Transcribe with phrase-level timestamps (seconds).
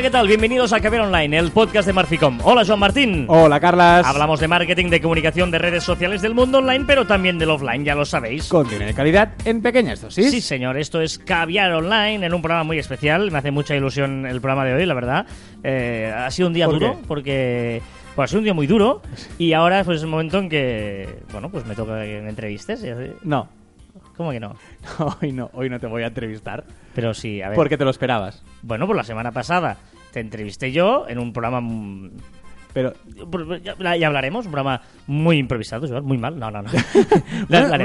[0.00, 0.28] Hola, ¿qué tal?
[0.28, 2.38] Bienvenidos a Caber Online, el podcast de Marficom.
[2.42, 3.26] Hola, Joan Martín.
[3.28, 4.06] Hola, Carlas.
[4.06, 7.84] Hablamos de marketing, de comunicación, de redes sociales del mundo online, pero también del offline,
[7.84, 8.48] ya lo sabéis.
[8.48, 10.30] Contenido de calidad en pequeñas dosis.
[10.30, 13.30] Sí, señor, esto es Caviar Online en un programa muy especial.
[13.30, 15.26] Me hace mucha ilusión el programa de hoy, la verdad.
[15.62, 17.06] Eh, ha sido un día ¿Por duro qué?
[17.06, 17.82] porque
[18.14, 19.02] pues, ha sido un día muy duro
[19.36, 22.82] y ahora pues, es el momento en que, bueno, pues me toca que me entrevistes.
[23.22, 23.50] No,
[24.16, 24.54] ¿Cómo que no?
[25.22, 26.64] hoy no, hoy no te voy a entrevistar.
[26.94, 27.56] Pero sí, a ver.
[27.56, 28.42] Porque te lo esperabas.
[28.62, 29.78] Bueno, pues la semana pasada
[30.12, 31.60] te entrevisté yo en un programa...
[32.72, 32.92] Pero
[33.28, 36.38] pues, Ya, ya hablaremos, un programa muy improvisado, Joan, muy mal.
[36.38, 36.70] No, no, no.
[37.48, 37.76] Ya- una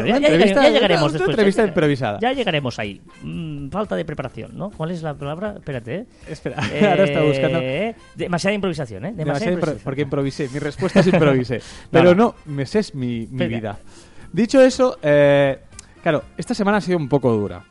[0.69, 1.29] llegaremos una después.
[1.29, 2.19] entrevista Ya- improvisada.
[2.21, 3.01] Ya llegaremos ahí.
[3.23, 4.69] Mm, falta de preparación, ¿no?
[4.69, 5.55] ¿Cuál es la palabra?
[5.57, 6.05] Espérate, ¿eh?
[6.29, 6.57] espera,
[6.91, 7.59] ahora está buscando.
[7.61, 9.13] Eh, Demasiada improvisación, ¿eh?
[9.15, 9.83] Demasiada improvisación.
[9.83, 11.61] porque improvisé, mi respuesta es improvisé.
[11.91, 12.35] Pero no.
[12.45, 13.79] no, me es mi, mi vida.
[14.31, 15.61] Dicho eso, eh,
[16.03, 17.63] claro, esta semana ha sido un poco dura,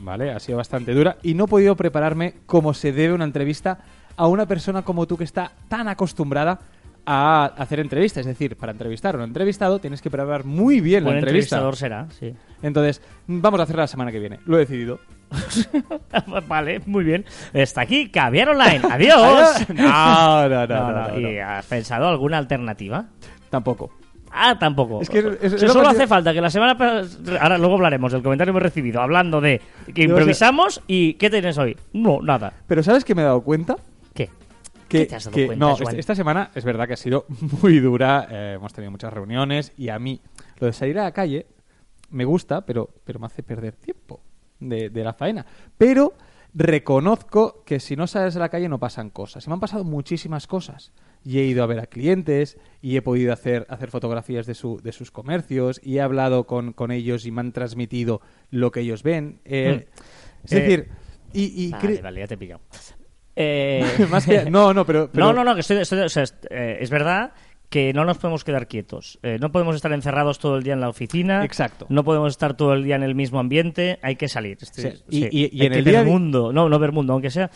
[0.00, 0.30] ¿vale?
[0.32, 3.78] Ha sido bastante dura y no he podido prepararme como se debe una entrevista
[4.16, 6.58] a una persona como tú que está tan acostumbrada
[7.06, 8.20] a hacer entrevistas.
[8.20, 11.56] Es decir, para entrevistar a un entrevistado tienes que preparar muy bien Buen la entrevista.
[11.56, 12.34] entrevistador será, sí.
[12.62, 14.40] Entonces, vamos a hacerla la semana que viene.
[14.44, 14.98] Lo he decidido.
[16.48, 17.24] vale, muy bien.
[17.52, 18.80] Está aquí, Caviar Online.
[18.90, 19.66] Adiós.
[19.74, 21.48] No, no, no, No, ¿Y no.
[21.48, 23.06] has pensado alguna alternativa?
[23.48, 23.90] Tampoco.
[24.30, 25.00] Ah, tampoco.
[25.02, 26.76] Es que es- es solo hace falta que la semana
[27.40, 29.60] ahora luego hablaremos del comentario que hemos recibido hablando de
[29.94, 31.76] que improvisamos y ¿qué tienes hoy?
[31.92, 32.52] No, nada.
[32.66, 33.76] Pero ¿sabes qué me he dado cuenta?
[34.14, 34.28] ¿Qué?
[34.88, 35.88] Que, ¿Qué te has dado que- cuenta, no, Joan?
[35.88, 37.26] este- esta semana es verdad que ha sido
[37.62, 38.26] muy dura.
[38.30, 40.20] eh, hemos tenido muchas reuniones y a mí
[40.58, 41.46] lo de salir a la calle
[42.10, 44.20] me gusta, pero, pero me hace perder tiempo
[44.60, 45.44] de, de la faena.
[45.78, 46.14] Pero
[46.54, 49.44] reconozco que si no sales a la calle no pasan cosas.
[49.46, 50.92] Y me han pasado muchísimas cosas.
[51.24, 54.80] Y he ido a ver a clientes y he podido hacer, hacer fotografías de, su,
[54.82, 58.80] de sus comercios y he hablado con, con ellos y me han transmitido lo que
[58.80, 59.40] ellos ven.
[59.44, 59.86] Eh,
[60.44, 60.88] Es Eh, decir,
[61.34, 62.60] y, y Vale, vale, ya te he pillado.
[63.36, 66.24] Eh, más que- no, no, pero, pero- No, no, no, que estoy, estoy- o sea,
[66.24, 67.32] es, eh, es verdad
[67.70, 69.18] que no nos podemos quedar quietos.
[69.22, 71.44] Eh, no podemos estar encerrados todo el día en la oficina.
[71.44, 71.86] Exacto.
[71.88, 73.98] No podemos estar todo el día en el mismo ambiente.
[74.02, 74.58] Hay que salir.
[74.60, 76.52] Este- Sí, y- y- y Hay en que el ver día día- mundo.
[76.52, 77.50] No, no ver mundo, aunque sea.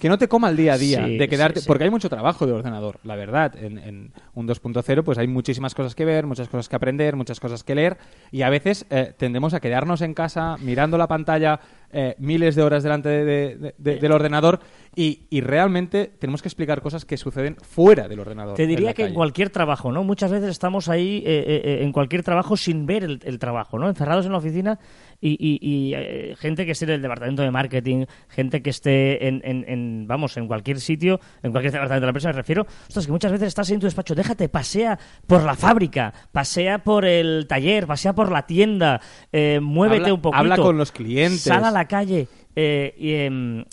[0.00, 1.60] Que no te coma el día a día, Sí, de quedarte.
[1.60, 1.68] sí, sí.
[1.68, 3.54] Porque hay mucho trabajo de ordenador, la verdad.
[3.62, 7.38] En, en un 2.0, pues hay muchísimas cosas que ver, muchas cosas que aprender, muchas
[7.38, 7.98] cosas que leer.
[8.32, 11.60] Y a veces eh, tendemos a quedarnos en casa mirando la pantalla
[11.92, 14.60] eh, miles de horas delante de- de- de- de- del ordenador.
[14.96, 18.54] Y, y realmente tenemos que explicar cosas que suceden fuera del ordenador.
[18.56, 20.02] Te diría que en cualquier trabajo, ¿no?
[20.02, 23.78] Muchas veces estamos ahí eh, eh, eh, en cualquier trabajo sin ver el, el trabajo,
[23.78, 23.88] ¿no?
[23.88, 24.78] Encerrados en la oficina
[25.20, 29.28] y, y- y, eh, gente que esté en el departamento de marketing, gente que esté
[29.28, 32.66] en, en- en, vamos, en cualquier sitio, en cualquier departamento de la empresa, me refiero.
[32.88, 37.04] Ostras, que muchas veces estás en tu despacho, déjate, pasea por la fábrica, pasea por
[37.04, 39.00] el taller, pasea por la tienda,
[39.32, 40.38] eh, muévete Habla- un poquito.
[40.40, 41.40] habla con los clientes.
[41.42, 42.26] Sal a la calle.
[42.56, 43.64] eh, y, em,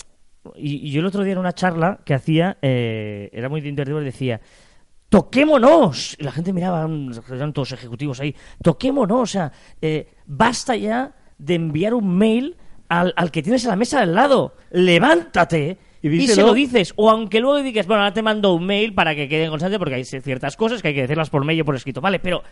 [0.56, 4.40] y- yo el otro día en una charla que hacía, eh, era muy divertido, decía,
[5.09, 6.16] toquémonos.
[6.19, 6.88] Y la gente miraba,
[7.31, 12.55] eran todos ejecutivos ahí, toquémonos, o sea, eh, basta ya de enviar un mail
[12.89, 14.55] al, al que tienes en la mesa del lado.
[14.71, 15.77] Levántate.
[16.01, 18.93] Y Y, se lo dices, o aunque luego digas, bueno, ahora te mando un mail
[18.93, 21.61] para que quede en constante, porque hay ciertas cosas que hay que decirlas por mail
[21.61, 22.43] o por escrito, vale, pero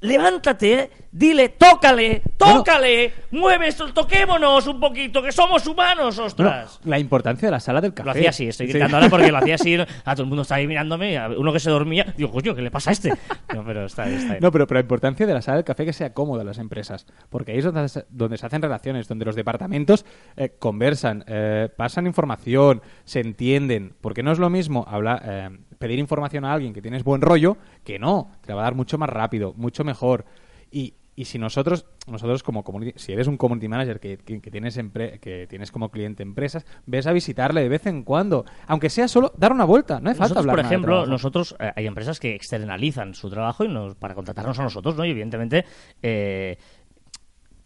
[0.00, 6.80] levántate, dile, tócale, tócale, mueve esto, toquémonos un poquito, que somos humanos, No, ostras.
[6.84, 8.06] la importancia de la sala del café.
[8.06, 8.72] Lo hacía así, estoy Sí.
[8.72, 9.76] gritando ahora porque lo hacía así.
[10.04, 12.14] A todo el mundo estaba ahí mirándome, a uno que se dormía.
[12.16, 13.10] Digo, coño, ¿qué le pasa a este?
[13.54, 14.38] No, pero está, está bien.
[14.40, 17.06] No, pero, pero la importancia de la sala del café que sea cómoda las empresas.
[17.28, 20.04] Porque ahí es donde, se- donde se hacen relaciones, donde los departamentos
[20.36, 23.94] eh, conversan, eh, pasan información, se entienden.
[24.00, 27.56] Porque no es lo mismo hablar, eh, pedir información a alguien que tienes buen rollo
[27.84, 28.30] que no.
[28.42, 30.24] Te la va a dar mucho más rápido, mucho mejor.
[30.70, 34.50] Y, y si nosotros, nosotros como community- si eres un community manager que, que- que
[34.50, 38.44] tienes empre- que tienes como cliente empresas, ves a visitarle de vez en cuando.
[38.68, 41.06] Aunque sea solo dar una vuelta, no hace falta Nosotros, hablar por nada de ejemplo,
[41.06, 45.04] nosotros eh, hay empresas que externalizan su trabajo y nos, para contratarnos a nosotros, ¿no?
[45.04, 45.64] Y evidentemente,
[46.02, 46.56] eh,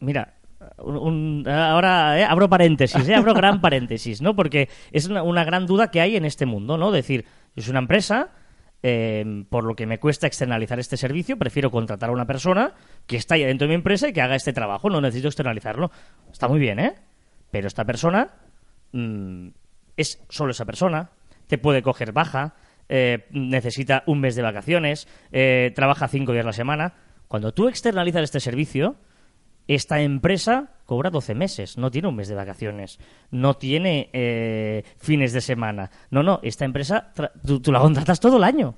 [0.00, 0.34] mira,
[0.78, 4.34] un- un- ahora eh, abro paréntesis, eh, abro gran paréntesis, ¿no?
[4.36, 6.90] Porque es una, una gran duda que hay en este mundo, ¿no?
[6.92, 7.24] Decir,
[7.60, 8.30] soy una empresa,
[8.82, 12.74] eh, por lo que me cuesta externalizar este servicio, prefiero contratar a una persona
[13.06, 15.90] que está ya dentro de mi empresa y que haga este trabajo, no necesito externalizarlo.
[16.32, 16.94] Está muy bien, ¿eh?
[17.50, 18.30] Pero esta persona
[18.92, 19.48] mm,
[19.96, 21.10] es solo esa persona,
[21.46, 22.54] te puede coger baja,
[22.88, 26.94] eh, necesita un mes de vacaciones, eh, trabaja cinco días a la semana.
[27.28, 28.96] Cuando tú externalizas este servicio,
[29.68, 32.98] esta empresa cobra 12 meses, no tiene un mes de vacaciones,
[33.30, 35.90] no tiene eh, fines de semana.
[36.10, 37.12] No, no, esta empresa
[37.46, 38.74] tú, tú la contratas todo el año.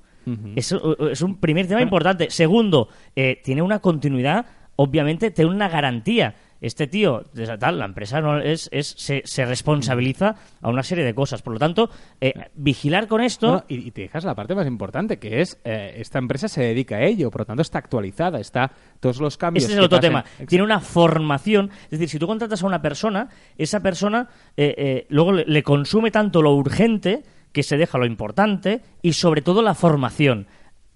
[0.56, 2.30] Eso eh, es un primer tema importante.
[2.30, 4.46] Segundo, eh, tiene una continuidad,
[4.76, 6.34] obviamente, tiene una garantía.
[6.66, 7.24] Este tío,
[7.58, 11.42] tal, la empresa no es, es se, se responsabiliza a una serie de cosas.
[11.42, 11.90] Por lo tanto,
[12.20, 13.52] eh, vigilar con esto...
[13.52, 16.62] No, y, y te dejas la parte más importante, que es eh, esta empresa se
[16.62, 19.64] dedica a ello, por lo tanto está actualizada, está todos los cambios.
[19.64, 20.20] Ese es el otro pasen- tema.
[20.20, 20.46] Exacto.
[20.46, 21.70] Tiene una formación.
[21.84, 23.28] Es decir, si tú contratas a una persona,
[23.58, 27.22] esa persona eh, luego le, le consume tanto lo urgente
[27.52, 30.46] que se deja lo importante y sobre todo la formación.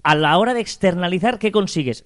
[0.03, 2.05] A la hora de externalizar, ¿qué consigues?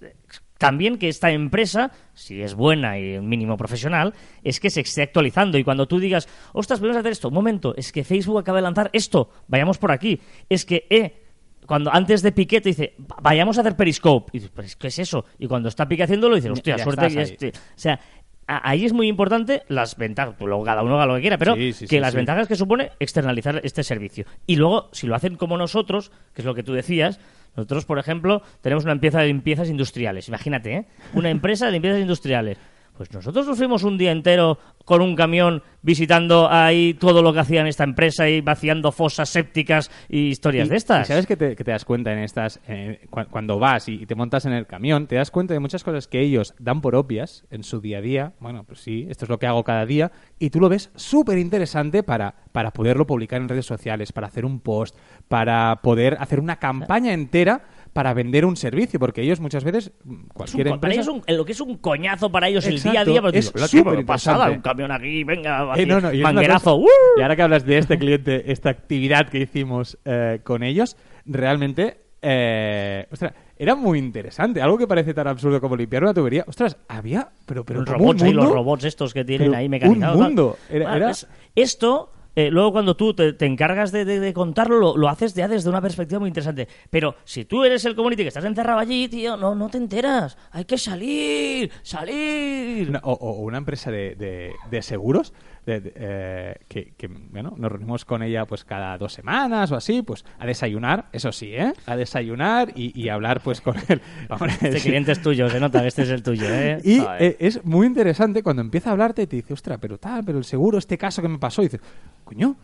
[0.62, 4.14] También que esta empresa, si es buena y un mínimo profesional,
[4.44, 5.58] es que se esté actualizando.
[5.58, 8.62] Y cuando tú digas, ostras, podemos hacer esto, un momento, es que Facebook acaba de
[8.62, 10.20] lanzar esto, vayamos por aquí.
[10.48, 11.24] Es que, eh,
[11.66, 14.30] cuando antes de Piqué te dice, "Va- vayamos a hacer Periscope.
[14.32, 15.24] Y dices, "Pero, ¿qué es eso?
[15.38, 17.48] Y cuando está Piqué haciéndolo, dices, hostia, ya suerte que este.
[17.58, 18.00] O sea,
[18.46, 20.34] ahí es muy importante las ventajas.
[20.38, 22.48] Pues luego cada uno haga lo que quiera, pero Sí, sí, que sí, las ventajas
[22.48, 24.26] que supone externalizar este servicio.
[24.46, 27.20] Y luego, si lo hacen como nosotros, que es lo que tú decías,
[27.56, 30.28] nosotros, por ejemplo, tenemos una empresa de limpiezas industriales.
[30.28, 30.86] Imagínate, ¿eh?
[31.14, 32.58] Una empresa de limpiezas industriales.
[32.96, 37.40] Pues nosotros nos fuimos un día entero con un camión visitando ahí todo lo que
[37.40, 41.08] hacían esta empresa y vaciando fosas sépticas y historias Y- de estas.
[41.08, 43.94] Y sabes que te, que te das cuenta en estas, eh, cu- cuando vas y,
[43.94, 46.80] y te montas en el camión, te das cuenta de muchas cosas que ellos dan
[46.80, 48.32] por obvias en su día a día.
[48.40, 50.12] Bueno, pues sí, esto es lo que hago cada día.
[50.38, 54.44] Y tú lo ves súper interesante para, para poderlo publicar en redes sociales, para hacer
[54.44, 54.96] un post,
[55.28, 58.98] para poder hacer una campaña entera para vender un servicio.
[59.00, 60.94] Porque ellos muchas veces, mm, Es un cualquier co- para empresa...
[60.94, 63.20] ellos es un- lo que es un coñazo para ellos el día a día.
[63.22, 64.56] Pues, es súper "Qué pasada, interesante".
[64.56, 66.76] un camión aquí, venga, Eh, no, no, y manguerazo.
[66.76, 67.18] cosa- ¡uh!
[67.18, 70.96] Y ahora que hablas de este cliente, esta actividad que hicimos eh, con ellos,
[71.26, 74.60] realmente, eh, ostras, era muy interesante.
[74.62, 76.44] Algo que parece tan absurdo como limpiar una tubería.
[76.46, 79.70] Ostras, había, pero, pero robots un ahí, los mundo- robots estos que tienen ahí un
[79.72, 80.16] mecanizados.
[80.18, 80.26] tal.
[80.26, 80.56] mundo.
[80.70, 85.08] Era- Bueno, era- es- esto, eh, luego cuando tú te, te encargas de, contarlo, lo,
[85.08, 86.68] haces ya desde una perspectiva muy interesante.
[86.90, 90.36] Pero si tú eres el community que estás encerrado allí, tío, no, no te enteras.
[90.50, 92.98] Hay que salir, salir.
[93.02, 95.32] O, o una empresa de, de- de seguros
[95.66, 99.76] de- de, eh, que, que, bueno, nos reunimos con ella pues cada dos semanas o
[99.76, 101.72] así, pues a desayunar, eso sí, ¿eh?
[101.86, 104.00] A desayunar y, y hablar pues con él.
[104.28, 104.88] Hombre, Este sí.
[104.88, 106.78] cliente es tuyo, se nota que este es el tuyo, ¿eh?
[106.84, 110.24] Y eh, es muy interesante cuando empieza a hablarte y te dice, ostras, pero tal,
[110.24, 111.80] pero el seguro, este caso que me pasó, y dices,
[112.24, 112.56] coño,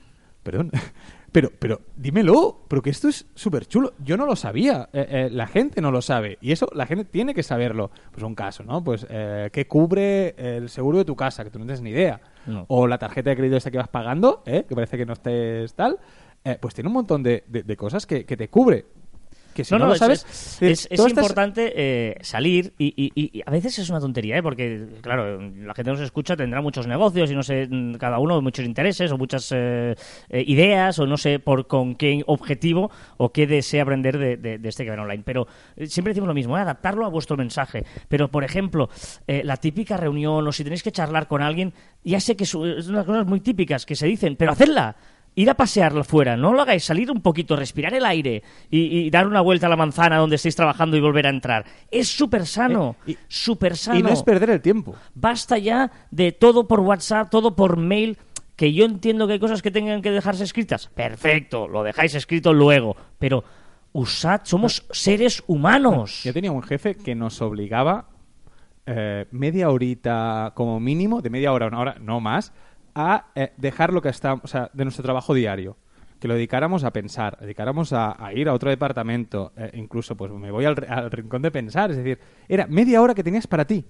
[0.43, 0.71] perdón,
[1.33, 3.93] pero, pero dímelo, pero que esto es súper chulo.
[4.05, 7.05] Yo no lo sabía, eh, eh, la gente no lo sabe, y eso la gente
[7.05, 7.91] tiene que saberlo.
[8.11, 8.83] Pues un caso, ¿no?
[8.83, 11.45] Pues, eh, ¿qué cubre el seguro de tu casa?
[11.45, 12.21] Que tú no tienes ni idea.
[12.69, 14.65] O la tarjeta de crédito esta que vas pagando, ¿eh?
[14.69, 15.99] que parece que no estés tal.
[16.45, 18.87] eh, pues tiene un montón de, de- de cosas que, que te cubre.
[19.58, 23.10] Que si no, lo es- sabes, es, eh, es- es importante eh, salir y, y-
[23.20, 24.43] y- y a veces es una tontería, ¿eh?
[24.43, 27.69] porque, claro, la gente nos escucha, tendrá muchos negocios y no sé,
[27.99, 29.96] cada uno muchos intereses o muchas eh,
[30.28, 34.58] eh, ideas o no sé por con qué objetivo o qué desea aprender de, de-
[34.58, 35.25] de este que ven online.
[35.25, 35.49] Pero
[35.87, 37.84] siempre decimos lo mismo, adaptarlo a vuestro mensaje.
[38.08, 38.88] Pero, por ejemplo,
[39.26, 41.72] la típica reunión o si tenéis que charlar con alguien,
[42.04, 44.94] ya sé que es unas cosas muy típicas que se dicen, pero hacedla.
[45.38, 49.11] Ir a pasearlo fuera, no lo hagáis, salir un poquito, respirar el aire y, y
[49.11, 51.64] dar una vuelta a la manzana donde estéis trabajando y volver a entrar.
[51.90, 53.99] Es súper sano, Eh, súper sano.
[53.99, 54.96] Y no es perder el tiempo.
[55.14, 58.19] Basta ya de todo por WhatsApp, todo por mail,
[58.56, 60.88] que yo entiendo que hay cosas que tengan que dejarse escritas.
[60.88, 63.44] Perfecto, lo dejáis escrito luego, pero
[63.93, 66.25] usad, somos seres humanos.
[66.25, 68.08] Yo tenía un jefe que nos obligaba
[68.87, 72.52] eh, media horita como mínimo, de media hora a una hora, no más,
[72.95, 75.76] a eh, dejar lo que está, o sea, de nuestro trabajo diario.
[76.21, 80.50] Que lo dedicáramos a pensar, dedicáramos a, ir a otro departamento, eh, incluso pues me
[80.50, 80.76] voy al
[81.11, 82.18] rincón de pensar, es decir,
[82.49, 83.85] era media hora que tenías para ti.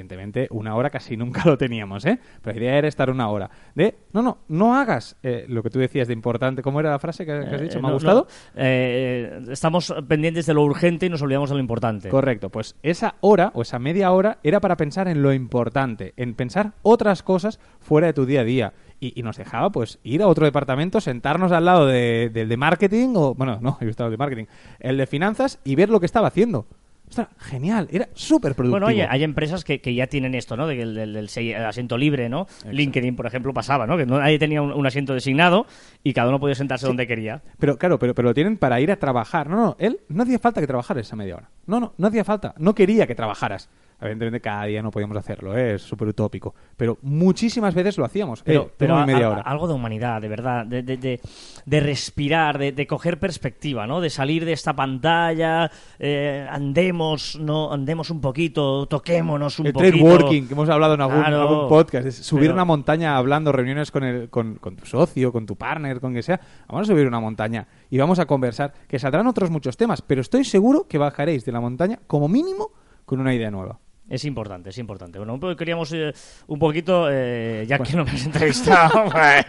[0.00, 2.18] Evidentemente, una hora casi nunca lo teníamos, ¿eh?
[2.42, 3.48] Pero la idea era estar una hora.
[3.74, 6.60] De, no, no, no hagas eh, lo que tú decías de importante.
[6.62, 7.78] ¿Cómo era la frase que, que has dicho?
[7.78, 8.26] Eh, ¿Me ha gustado?
[8.54, 12.10] no, eh, estamos pendientes de lo urgente y nos olvidamos de lo importante.
[12.10, 16.34] Correcto, pues esa hora o esa media hora era para pensar en lo importante, en
[16.34, 18.72] pensar otras cosas fuera de tu día a día.
[19.00, 22.56] Y, y nos dejaba pues ir a otro departamento, sentarnos al lado de- del de
[22.56, 24.44] marketing, o bueno, no, yo estaba de marketing,
[24.78, 26.66] el de finanzas y ver lo que estaba haciendo.
[27.08, 28.72] Ostras, genial, era súper productivo.
[28.72, 30.66] Bueno, oye, hay empresas que, que ya tienen esto, ¿no?
[30.66, 32.46] Del, del- del asiento libre, ¿no?
[32.68, 33.96] LinkedIn, por ejemplo, pasaba, ¿no?
[33.96, 35.66] Que nadie tenía un, un asiento designado
[36.02, 37.42] y cada uno podía sentarse donde quería.
[37.58, 39.48] Pero claro, pero, pero lo tienen para ir a trabajar.
[39.48, 41.50] No, no, él no hacía falta que trabajaras esa media hora.
[41.66, 42.54] No, no, no hacía falta.
[42.58, 43.70] No quería que trabajaras.
[44.00, 45.74] Evidentemente cada día no podíamos hacerlo, ¿eh?
[45.74, 46.54] es súper utópico.
[46.76, 48.42] Pero muchísimas veces lo hacíamos.
[48.42, 49.40] Pero, Eh, pero a- media a- hora.
[49.42, 51.20] algo de humanidad, de verdad, de, de- de-
[51.64, 54.00] de respirar, de, coger perspectiva, ¿no?
[54.00, 59.96] De salir de esta pantalla, eh, andemos, no, andemos un poquito, toquémonos un el poquito.
[59.96, 61.40] trade working que hemos hablado en algún, Claro.
[61.48, 65.32] algún podcast es subir Pero- una montaña hablando reuniones con, el, con, con tu socio
[65.32, 68.72] con tu partner con quien sea vamos a subir una montaña y vamos a conversar
[68.86, 72.70] que saldrán otros muchos temas pero estoy seguro que bajaréis de la montaña como mínimo
[73.04, 75.18] con una idea nueva Es importante, es importante.
[75.18, 76.12] Bueno, pues queríamos eh,
[76.46, 79.44] un poquito, eh, ya que no me has entrevistado, pues,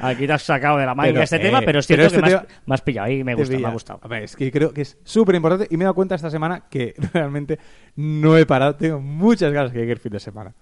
[0.00, 2.20] aquí te has sacado de la manga Pero, este eh, tema, pero es pero cierto
[2.22, 4.00] que este me has, tema- me has pillado y me gusta, me ha gustado.
[4.08, 6.64] Ver, es que creo que es súper importante y me he dado cuenta esta semana
[6.68, 7.60] que realmente
[7.94, 8.74] no he parado.
[8.74, 10.52] Tengo muchas ganas que llegue el fin de semana.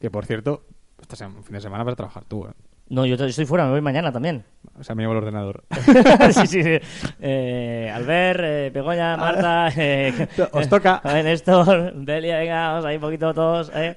[0.00, 0.64] Que por cierto,
[1.00, 2.52] este fin de semana vas a trabajar tú, ¿eh?
[2.90, 4.44] No, yo estoy fuera, me voy mañana también.
[4.78, 5.64] O sea, me llevo el ordenador.
[6.32, 6.78] sí, sí, sí.
[7.20, 11.02] Eh, Albert, eh, Begoña, Marta, eh, Os toca.
[11.04, 13.70] eh, Néstor, Delia, venga, vamos ahí un poquito todos.
[13.74, 13.94] Eh.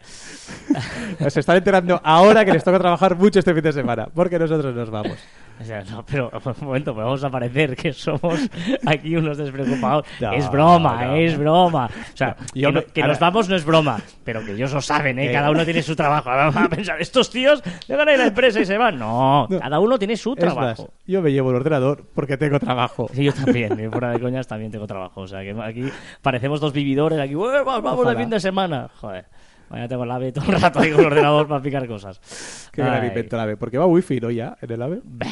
[1.30, 4.76] Se están enterando ahora que les toca trabajar mucho este fin de semana, porque nosotros
[4.76, 5.18] nos vamos.
[5.62, 8.40] O sea, no, pero un momento, pues vamos a parecer que somos
[8.86, 10.06] aquí unos despreocupados.
[10.20, 11.16] No, es broma, no.
[11.16, 11.86] es broma.
[11.86, 14.74] O sea, Yo que, no- que ahora- nos vamos no es broma, pero que ellos
[14.74, 15.30] lo saben, ¿eh?
[15.30, 15.34] Eh.
[15.34, 16.30] Cada uno tiene su trabajo.
[16.30, 18.98] Ahora van a pensar, estos tíos dejan ahí la empresa y se van.
[19.00, 20.90] No, cada uno tiene su Es más, trabajo.
[21.08, 23.10] yo me llevo el ordenador porque tengo trabajo.
[23.14, 25.22] Sí, yo también, eh, fuera de coñas también tengo trabajo.
[25.22, 25.86] O sea, que aquí
[26.22, 28.20] parecemos dos vividores, aquí, "Ué, vamos, vamos de Ojalá.
[28.20, 28.90] fin de semana.
[29.00, 29.26] Joder,
[29.70, 32.70] vaya tengo el AVE todo el rato ahí con el ordenador para picar cosas.
[32.72, 33.58] Qué gran invento el AVE.
[33.58, 34.30] Porque va wifi, ¿no?
[34.32, 35.02] Ya, en el AVE.
[35.04, 35.28] Bah,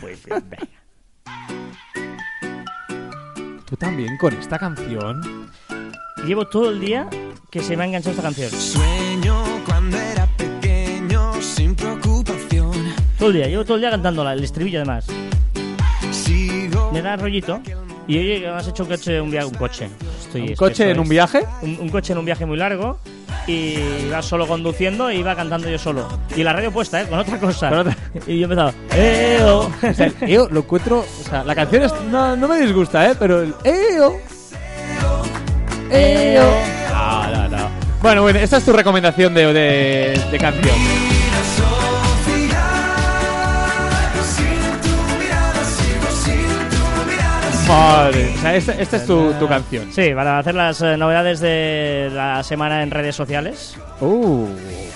[0.00, 0.68] muy bien, venga.
[3.66, 5.50] Tú también con esta canción.
[6.26, 7.08] Llevo todo el día
[7.50, 8.50] que se me ha enganchado esta canción.
[8.50, 12.72] Sueño cuando era pequeño sin preocupación.
[13.18, 15.06] Todo el día, llevo todo el día cantándola, el estribillo además.
[16.10, 16.90] Sigo.
[16.92, 17.60] Me da rollito.
[18.06, 19.88] Y oye, has hecho un coche, un, via- un coche.
[20.20, 21.40] Estoy- ¿Un coche en un viaje?
[21.62, 22.98] Un, un coche en un viaje muy largo.
[23.46, 26.08] Y iba solo conduciendo e iba cantando yo solo.
[26.34, 27.06] Y la radio puesta, ¿eh?
[27.06, 27.68] Con otra cosa.
[27.68, 27.96] Con otra-
[28.26, 28.72] Y yo empezaba.
[28.96, 29.70] ¡Eo!
[29.90, 31.00] O sea, el EO lo encuentro.
[31.00, 33.14] O sea, la canción es, no, no me disgusta, ¿eh?
[33.18, 34.14] Pero el EO.
[35.90, 36.50] EO.
[36.90, 37.68] No, no, no.
[38.00, 40.74] Bueno, bueno, esta es tu recomendación de, de, de canción.
[47.68, 48.30] Madre.
[48.34, 49.90] O sea, esta, esta es tu, tu canción.
[49.92, 53.76] Sí, para hacer las eh, novedades de la semana en redes sociales.
[54.00, 54.46] Uh,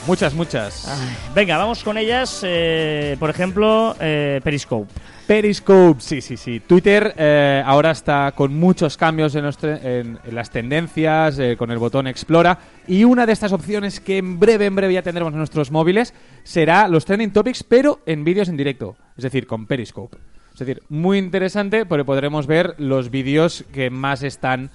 [0.07, 0.87] muchas, muchas.
[0.87, 2.41] Ay, venga, vamos con ellas.
[2.45, 4.93] eh, por ejemplo, eh, Periscope.
[5.27, 6.61] Periscope, sí, sí, sí.
[6.61, 11.57] Twitter eh, ahora está con muchos cambios en, los tre- en- en las tendencias, eh,
[11.59, 12.59] con el botón Explora.
[12.87, 16.15] Y una de estas opciones que en breve, en breve ya tendremos en nuestros móviles
[16.45, 18.97] será los trending topics, pero en vídeos en directo.
[19.17, 20.17] Es decir, con Periscope.
[20.61, 24.71] Es decir, muy interesante porque podremos ver los vídeos que más están,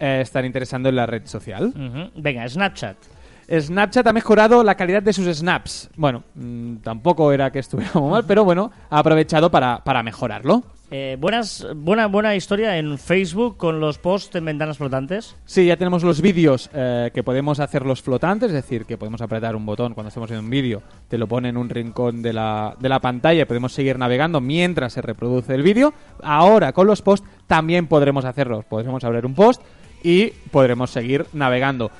[0.00, 1.72] eh, están interesando en la red social.
[2.16, 2.96] Venga, Snapchat.
[3.50, 5.90] Snapchat ha mejorado la calidad de sus snaps.
[5.96, 10.62] Bueno, mm, tampoco era que estuviera muy mal, pero bueno, ha aprovechado para, para mejorarlo.
[10.90, 15.36] Eh, buenas, buena, buena historia en Facebook con los posts en ventanas flotantes.
[15.44, 19.54] Sí, ya tenemos los vídeos eh, que podemos hacerlos flotantes, es decir, que podemos apretar
[19.54, 22.74] un botón cuando estemos en un vídeo, te lo pone en un rincón de la,
[22.80, 25.92] de la pantalla y podemos seguir navegando mientras se reproduce el vídeo.
[26.22, 29.60] Ahora con los posts también podremos hacerlos, podremos abrir un post
[30.02, 31.90] y podremos seguir navegando.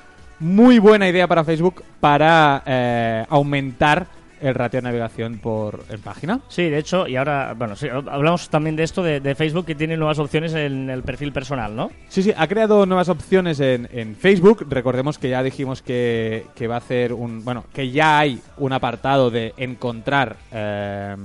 [0.40, 4.06] Muy buena idea para Facebook para eh, aumentar
[4.40, 6.38] el ratio de navegación por en página.
[6.46, 9.74] Sí, de hecho, y ahora, bueno, sí, hablamos también de esto de, de Facebook que
[9.74, 11.90] tiene nuevas opciones en el perfil personal, ¿no?
[12.08, 14.64] Sí, sí, ha creado nuevas opciones en, en Facebook.
[14.70, 17.44] Recordemos que ya dijimos que, que va a hacer un.
[17.44, 20.36] Bueno, que ya hay un apartado de encontrar.
[20.52, 21.16] eh,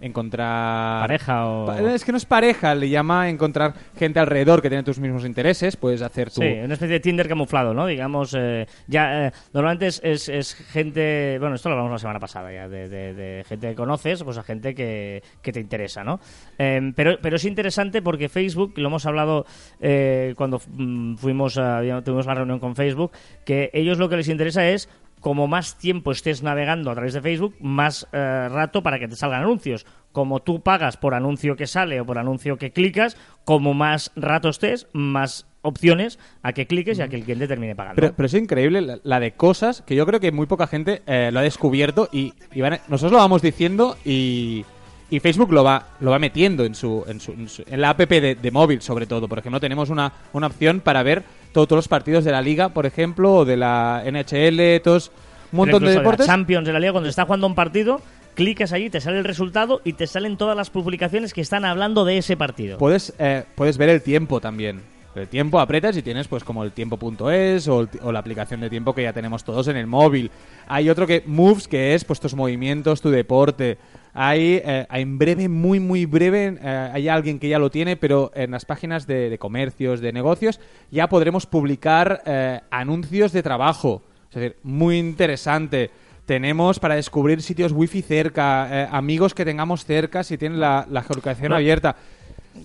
[0.00, 1.00] encontrar.
[1.02, 1.72] Pareja o...
[1.88, 5.76] Es que no es pareja, le llama encontrar gente alrededor que tiene tus mismos intereses.
[5.76, 6.40] Puedes hacer tu.
[6.42, 7.86] Sí, una especie de Tinder camuflado, ¿no?
[7.86, 12.20] Digamos, eh, ya eh, normalmente es, es, es gente, bueno, esto lo hablamos la semana
[12.20, 16.04] pasada ya, de, de- de gente que conoces, pues a gente que, que te interesa,
[16.04, 16.20] ¿no?
[16.58, 19.46] Eh, pero, pero es interesante porque Facebook, lo hemos hablado
[19.80, 23.12] eh, cuando mm, fuimos, a- tuvimos la reunión con Facebook,
[23.44, 24.88] que ellos lo que les interesa es
[25.20, 29.16] como más tiempo estés navegando a través de Facebook, más eh, rato para que te
[29.16, 29.86] salgan anuncios.
[30.12, 34.48] Como tú pagas por anuncio que sale o por anuncio que clicas, como más rato
[34.48, 38.12] estés, más opciones a que cliques y a que el cliente termine pagando.
[38.16, 41.40] Pero, es increíble la, de cosas que yo creo que muy poca gente eh, lo
[41.40, 42.32] ha descubierto y,
[42.88, 44.64] nosotros lo vamos diciendo y,
[45.10, 47.90] y Facebook lo va lo va metiendo en su en, su, en, su- en la
[47.90, 49.28] app de, de móvil sobre todo.
[49.28, 52.68] Por ejemplo, tenemos una, una opción para ver todo- todos los partidos de la liga,
[52.70, 55.10] por ejemplo, o de la NHL, todos
[55.52, 56.26] un montón de deportes.
[56.26, 58.00] la Champions de la Liga, cuando está jugando un partido,
[58.34, 62.04] clicas allí, te sale el resultado y te salen todas las publicaciones que están hablando
[62.04, 62.78] de ese partido.
[62.78, 64.80] Puedes, eh, puedes ver el tiempo también.
[65.14, 68.94] El tiempo apretas y tienes pues como el tiempo.es o, o la aplicación de tiempo
[68.94, 70.30] que ya tenemos todos en el móvil.
[70.68, 73.78] Hay otro que Moves que es pues tus movimientos, tu deporte.
[74.14, 78.30] Hay eh, en breve, muy muy breve, eh, hay alguien que ya lo tiene, pero
[78.34, 80.60] en las páginas de, de comercios, de negocios,
[80.92, 84.02] ya podremos publicar eh, anuncios de trabajo.
[84.28, 85.90] Es decir, muy interesante.
[86.24, 91.02] Tenemos para descubrir sitios wifi cerca, eh, amigos que tengamos cerca si tienen la, la
[91.02, 91.56] geolocalización No.
[91.56, 91.96] abierta.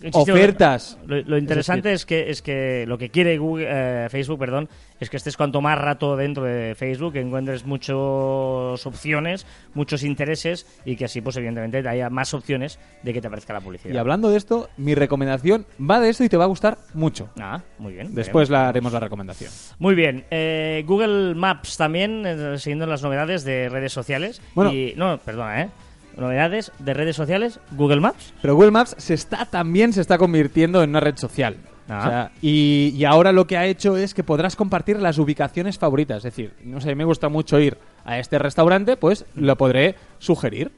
[0.04, 0.98] Insisto, ofertas.
[1.06, 5.10] Lo, lo interesante es, que es que lo que quiere Google, eh, Facebook, perdón, es
[5.10, 10.96] que estés cuanto más rato dentro de Facebook, que encuentres muchas opciones, muchos intereses y
[10.96, 13.94] que así, pues evidentemente, haya más opciones de que te aparezca la publicidad.
[13.94, 17.30] Y hablando de esto, mi recomendación va de esto y te va a gustar mucho.
[17.40, 18.16] Ah, muy bien.
[18.16, 19.52] Después la haremos la recomendación.
[19.80, 20.25] Muy bien.
[20.32, 24.42] Eh, Google Maps también, eh, siguiendo las novedades de redes sociales.
[24.54, 24.72] Bueno.
[24.74, 25.70] Y, no, perdona, ¿eh?
[26.17, 28.34] Novedades de redes sociales, Google Maps.
[28.41, 31.57] Pero Google Maps se está también se está convirtiendo en una red social.
[31.89, 32.00] Ah.
[32.00, 35.77] O sea, y, y ahora lo que ha hecho es que podrás compartir las ubicaciones
[35.77, 36.17] favoritas.
[36.17, 40.72] Es decir, no sé, me gusta mucho ir a este restaurante, pues lo podré sugerir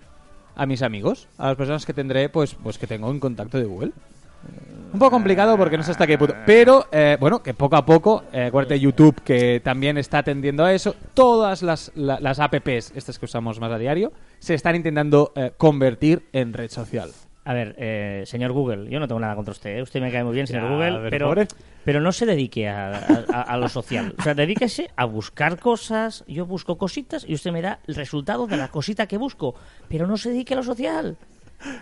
[0.55, 3.65] a mis amigos, a las personas que tendré, pues, pues que tengo en contacto de
[3.65, 3.91] Google.
[4.93, 6.33] Un poco complicado porque no sé hasta qué punto.
[6.45, 10.73] Pero, eh, bueno, que poco a poco, eh, acuérdate YouTube que también está atendiendo a
[10.73, 10.95] eso.
[11.13, 15.51] Todas las, la- las apps, estas que usamos más a diario, se están intentando eh,
[15.57, 17.11] convertir en red social.
[17.45, 19.77] A ver, eh, señor Google, yo no tengo nada contra usted.
[19.77, 19.81] ¿eh?
[19.81, 21.47] Usted me cae muy bien, señor Ya, Google, pero pero, pobre.
[21.85, 22.97] pero no se dedique a,
[23.33, 24.13] a- a lo social.
[24.19, 26.25] O sea, dedíquese a buscar cosas.
[26.27, 29.55] Yo busco cositas y usted me da el resultado de la cosita que busco.
[29.87, 31.15] Pero no se dedique a lo social.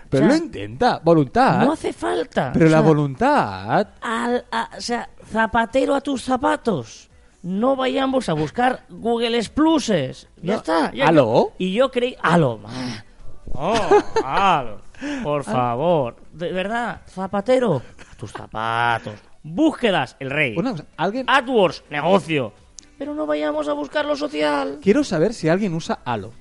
[0.09, 1.65] Pero O sea, lo intenta, voluntad.
[1.65, 2.51] No hace falta.
[2.53, 3.88] Pero O la sea, voluntad.
[4.01, 7.09] al- a- o sea, zapatero a tus zapatos.
[7.46, 10.28] No vayamos a buscar Google Pluses.
[10.42, 10.92] Ya No, está.
[10.92, 11.54] ya- ¿aló?
[11.60, 12.16] Y yo creí.
[12.24, 12.60] ¡Aló!
[13.54, 14.82] Oh, aló.
[15.24, 16.16] Por favor.
[16.34, 17.84] De verdad, zapatero.
[18.18, 19.14] tus zapatos.
[19.44, 20.56] Búsquedas, el rey.
[20.58, 21.25] Una cosa, alguien.
[21.30, 22.52] AdWords, negocio.
[22.98, 24.80] Pero no vayamos a buscar lo social.
[24.82, 26.32] Quiero saber si alguien usa Halo.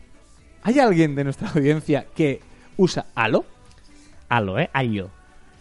[0.62, 2.40] ¿Hay alguien de nuestra audiencia que
[2.78, 3.44] usa Halo?
[4.30, 4.70] Halo, ¿eh?
[4.72, 5.10] Allo.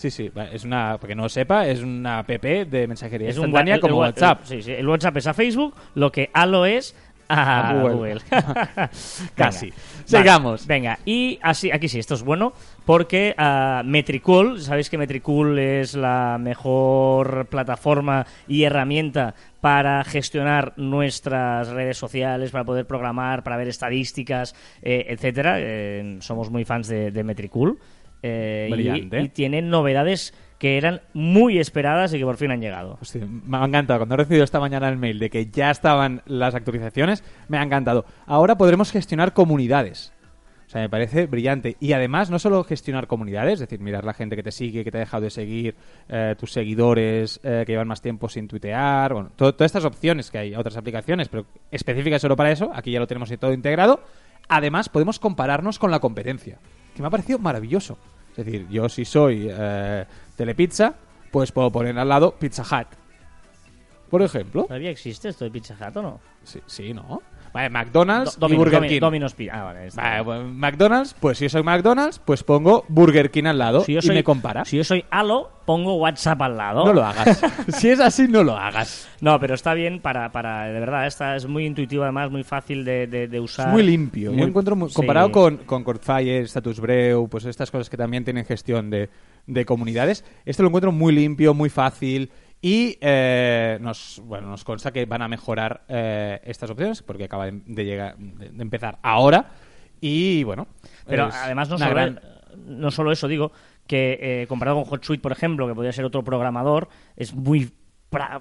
[0.03, 3.45] Sí, sí, es una, porque no lo sepa, es una app de mensajería Es un
[3.45, 4.41] instantánea el- como el- el- WhatsApp.
[4.43, 6.93] sí, sí, el WhatsApp es a Facebook, lo que Halo es
[7.29, 7.95] a, A Google.
[7.95, 8.21] Google.
[9.35, 9.67] Casi.
[9.67, 9.77] Venga.
[10.05, 10.67] Sigamos.
[10.67, 12.51] Vale, venga, y así, aquí sí, esto es bueno,
[12.85, 21.69] porque ah, Metricool, sabéis que Metricool es la mejor plataforma y herramienta para gestionar nuestras
[21.69, 25.55] redes sociales, para poder programar, para ver estadísticas, eh, etcétera.
[25.59, 27.79] Eh, somos muy fans de, de Metricool.
[28.23, 29.21] Eh, y- Brillante.
[29.21, 32.97] y tienen novedades que eran muy esperadas y que por fin han llegado.
[33.01, 33.99] Hostia, me ha encantado.
[33.99, 37.63] Cuando he recibido esta mañana el mail de que ya estaban las actualizaciones, me ha
[37.63, 38.05] encantado.
[38.25, 40.13] Ahora podremos gestionar comunidades.
[40.65, 41.75] O sea, me parece brillante.
[41.81, 44.89] Y además, no solo gestionar comunidades, es decir, mirar la gente que te sigue, que
[44.91, 45.75] te ha dejado de seguir,
[46.07, 50.31] eh, tus seguidores eh, que llevan más tiempo sin tuitear, bueno, to- todas estas opciones
[50.31, 53.53] que hay a otras aplicaciones, pero específicas solo para eso, aquí ya lo tenemos todo
[53.53, 53.99] integrado.
[54.47, 56.57] Además, podemos compararnos con la competencia,
[56.95, 57.97] que me ha parecido maravilloso.
[58.35, 60.93] Es decir, yo si soy eh, Telepizza,
[61.31, 62.87] pues puedo poner al lado Pizza Hut.
[64.09, 64.63] Por ejemplo.
[64.63, 66.19] ¿Todavía existe esto de Pizza Hut o no?
[66.43, 67.21] Sí, sí, ¿no?
[67.53, 68.99] Vale, McDonald's Do- y Burger King.
[68.99, 69.53] Domino's Pizza.
[69.59, 69.89] Ah, vale.
[69.93, 73.93] Vale, pues, McDonald's, pues si yo soy McDonald's, pues pongo Burger King al lado Si
[73.93, 74.65] yo y soy, me compara.
[74.65, 76.83] Si yo soy Halo, pongo WhatsApp al lado.
[76.85, 77.39] No lo hagas.
[77.77, 79.07] si es así, no lo hagas.
[79.21, 82.83] No, pero está bien para, para de verdad, esta es muy intuitivo además, muy fácil
[82.83, 83.69] de, de- de Es usar.
[83.69, 84.33] muy limpio.
[84.33, 84.95] Yo encuentro, muy- sí.
[84.95, 85.83] comparado con, con
[86.45, 89.09] Status Breu, pues estas cosas que también tienen gestión de,
[89.45, 92.31] de comunidades, este lo encuentro muy limpio, muy fácil.
[92.65, 97.45] Y eh, nos, bueno, nos consta que van a mejorar eh, estas opciones porque acaba
[97.51, 99.51] de, llegar, de, empezar ahora.
[99.99, 100.67] Y bueno.
[101.05, 102.21] Pero además no solo, gran-
[102.65, 103.51] no solo eso, digo,
[103.85, 107.69] que eh, comparado con HotSuite, por ejemplo, que podría ser otro programador, es muy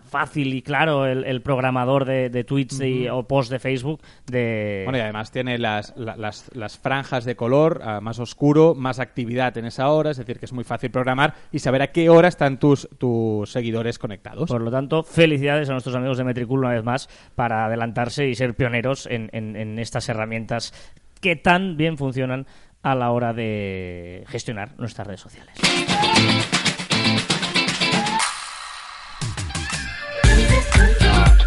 [0.05, 4.83] fácil y claro el, el programador de, de tweets y- o posts de Facebook de...
[4.85, 8.99] Bueno, y además tiene las, la- las, las franjas de color ah, más oscuro, más
[8.99, 12.09] actividad en esa hora, es decir, que es muy fácil programar y saber a qué
[12.11, 14.49] hora están tus, tus seguidores conectados.
[14.49, 18.35] Por lo tanto, felicidades a nuestros amigos de Metricool una vez más para adelantarse y
[18.35, 20.73] ser pioneros en, en- en estas herramientas
[21.21, 22.47] que tan bien funcionan
[22.83, 25.55] a la hora de gestionar nuestras redes sociales.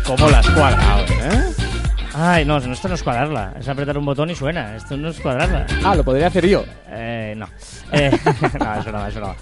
[0.06, 1.52] ¿Cómo las cuadrado, eh?
[2.14, 5.20] Ay, no, esto no es cuadrarla, es apretar un botón y suena, esto no es
[5.20, 5.66] cuadrarla.
[5.84, 6.64] Ah, lo podría hacer yo.
[6.90, 7.48] Eh, no.
[7.92, 8.12] Eh,
[8.60, 9.28] no, eso no, eso no.
[9.28, 9.36] No,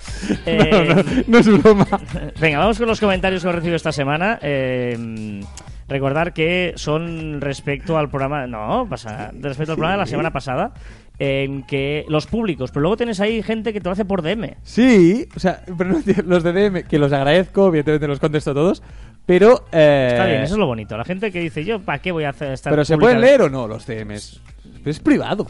[0.46, 1.86] Eh, no, no es broma.
[2.40, 4.40] Venga, vamos con los comentarios que hemos recibido esta semana.
[4.42, 5.42] Eh,
[5.88, 8.48] recordar que son respecto al programa.
[8.48, 9.32] No, pasa.
[9.40, 10.74] Respecto al programa de la semana pasada.
[11.20, 14.56] En que los públicos, pero luego tienes ahí gente que te lo hace por DM.
[14.64, 15.62] Sí, o sea,
[16.26, 18.82] los de DM, que los agradezco, evidentemente los contesto todos,
[19.26, 19.66] pero...
[19.72, 20.98] eh, Está bien, eso es lo bonito.
[20.98, 23.42] La gente que dice, yo, ¿para qué voy a hacer esta Pero se pueden leer
[23.44, 24.42] o no los DMs.
[24.64, 25.48] Pero es privado.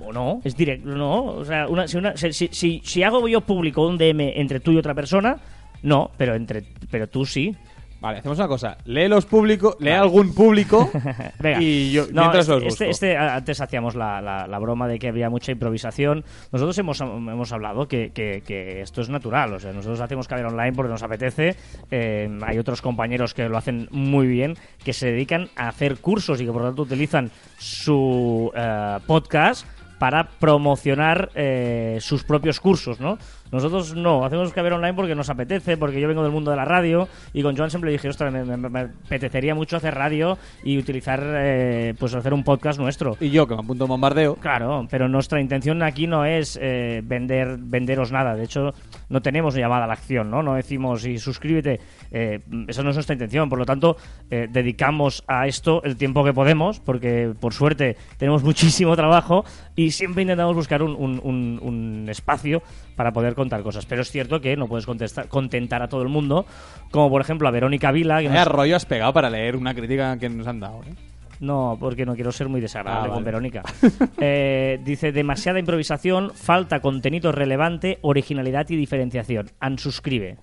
[0.00, 1.24] O no, es directo, no.
[1.24, 4.60] O sea, una- si, una- si, si- si- si hago yo público un DM entre
[4.60, 5.38] tú y otra persona,
[5.82, 7.56] no, pero entre pero tú sí.
[8.00, 8.76] Vale, hacemos una cosa.
[8.84, 10.90] Lee los públicos, lee algún público
[11.40, 11.62] Venga.
[11.62, 12.84] y yo No, mientras este, los busco.
[12.84, 16.24] este- este, antes hacíamos la, la- la broma de que había mucha improvisación.
[16.52, 19.54] Nosotros hemos, hemos hablado que, que- que esto es natural.
[19.54, 21.56] O sea, nosotros hacemos caber online porque nos apetece.
[21.90, 26.40] Eh, hay otros compañeros que lo hacen muy bien, que se dedican a hacer cursos
[26.40, 29.66] y que por lo tanto utilizan su eh, podcast
[29.98, 33.16] para promocionar eh, sus propios cursos, ¿no?
[33.52, 36.64] Nosotros no, hacemos caber online porque nos apetece, porque yo vengo del mundo de la
[36.64, 40.78] radio y con Joan siempre dije, ostras, me, me- me apetecería mucho hacer radio y
[40.78, 43.16] utilizar, eh, pues hacer un podcast nuestro.
[43.20, 44.34] Y yo, que me apunto a bombardeo.
[44.36, 48.34] Claro, pero nuestra intención aquí no es eh, vender venderos nada.
[48.34, 48.74] De hecho,
[49.08, 50.42] no tenemos llamada a la acción, ¿no?
[50.42, 51.80] No decimos y suscríbete.
[52.10, 53.48] Eh, esa no es nuestra intención.
[53.48, 53.96] Por lo tanto,
[54.30, 59.44] eh, dedicamos a esto el tiempo que podemos, porque por suerte tenemos muchísimo trabajo
[59.76, 62.62] y siempre intentamos buscar un, un- un- un espacio
[62.96, 63.86] para poder contar cosas.
[63.86, 66.44] Pero es cierto que no puedes contestar- contentar a todo el mundo,
[66.90, 69.74] como por ejemplo a Verónica Vila, que Vaya nos- rollo has pegado para leer una
[69.74, 70.94] crítica que nos han dado, ¿eh?
[71.38, 73.22] no, porque no quiero ser muy desagradable Ah, con.
[73.24, 73.62] Verónica.
[74.20, 79.50] Eh, dice, demasiada improvisación, falta contenido relevante, originalidad y diferenciación.
[79.60, 80.38] Ansuscribe.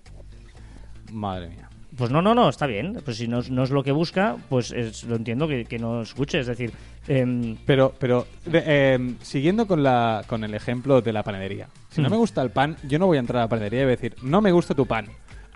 [1.12, 1.70] Madre mía.
[1.98, 3.00] Pues no, no, no, está bien.
[3.06, 5.78] Pues si no, es- no es lo que busca, pues es- lo entiendo que, que
[5.80, 6.40] no escuche.
[6.40, 6.72] Es decir,
[7.08, 11.68] em, Pero, pero eh, siguiendo con, la, con el ejemplo de la panadería.
[11.90, 12.12] Si no Hmm.
[12.12, 13.96] me gusta el pan, yo no voy a entrar a la panadería y voy a
[13.96, 15.08] decir, no me gusta tu pan.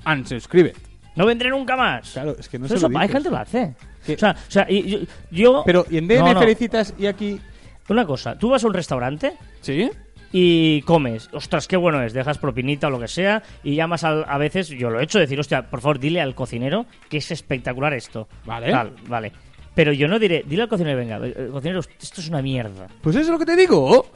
[0.06, 0.74] Unsubscribe.
[1.16, 2.12] no vendré nunca más.
[2.12, 3.74] Claro, es que no Eso se lo hay gente lo hace.
[4.06, 4.14] ¿Qué?
[4.14, 5.00] O sea, o sea, y- yo,
[5.32, 6.40] yo- Pero, ¿y en DM No, no.
[6.40, 7.42] felicitas y aquí...?
[7.90, 9.90] Una cosa, tú vas a un restaurante ¿Sí?
[10.34, 14.26] y comes, ostras, qué bueno es, dejas propinita o lo que sea, y llamas al-
[14.28, 17.32] a veces, yo lo he hecho, decir, hostia, por favor, dile al cocinero que es
[17.32, 18.28] espectacular esto.
[18.46, 18.70] Vale.
[18.72, 19.32] Tal, vale.
[19.78, 22.88] Pero yo no diré, dile al cocinero, venga, eh, cocinero, esto es una mierda.
[23.02, 24.08] Pues eso es lo que te digo.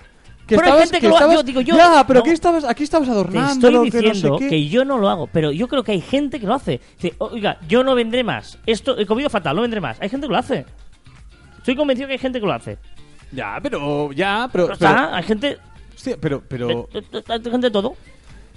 [0.48, 2.24] Que Pero hay estabas, gente que lo ha- estabas- yo digo, yo- Ya, pero no.
[2.26, 3.68] aquí estabas, aquí estabas Te adornando.
[3.70, 6.56] estoy diciendo que yo no lo hago, pero yo creo que hay gente que lo
[6.56, 6.82] hace.
[7.00, 8.58] Dice, oiga, yo no vendré más.
[8.66, 10.02] Esto he comido fatal, no vendré más.
[10.02, 10.66] Hay gente que lo hace.
[11.60, 12.80] Estoy convencido que hay gente que lo hace.
[13.32, 14.12] Ya, pero...
[14.14, 14.64] Ya, pero...
[14.66, 15.58] Pero está, hay gente,
[15.96, 16.90] hostia, pero, pero...
[16.92, 17.96] eh, eh, hay gente de todo.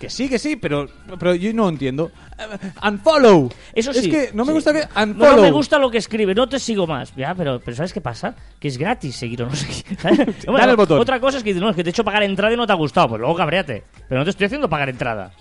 [0.04, 0.86] Que sí, que sí, pero,
[1.18, 2.10] pero yo no entiendo.
[2.82, 3.50] Unfollow.
[3.74, 3.98] Eso sí.
[4.00, 4.54] Es que no me sí.
[4.54, 5.36] gusta que No, unfollow.
[5.36, 7.14] no me gusta lo que escribe, no te sigo más.
[7.16, 8.34] Ya, pero, pero ¿sabes qué pasa?
[8.58, 9.84] Que es gratis seguir o no seguir.
[9.98, 10.44] ¿sabes?
[10.46, 10.98] Bueno, el botón.
[11.00, 12.72] Otra cosa es que no, es que te he hecho pagar entrada y no te
[12.72, 13.08] ha gustado.
[13.08, 13.84] Pues luego cabréate.
[14.08, 15.32] Pero no te estoy haciendo pagar entrada.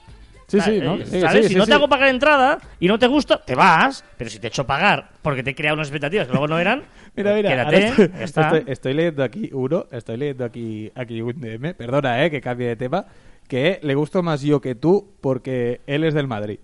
[0.46, 0.96] Sí, sí, ¿no?
[0.98, 1.06] eh,
[1.42, 4.04] Sí, si no te hago pagar entrada y no te gusta, te vas.
[4.18, 6.60] Pero si te he hecho pagar porque te he creado unas expectativas que luego no
[6.60, 6.84] eran,
[7.16, 7.88] Mira, mira, quédate.
[7.88, 8.42] estoy, ya está.
[8.58, 12.68] estoy- estoy leyendo aquí uno, estoy leyendo aquí, aquí un DM, perdona, eh, que cambie
[12.68, 13.06] de tema,
[13.54, 16.58] que le gusto más yo que tú porque él es del Madrid.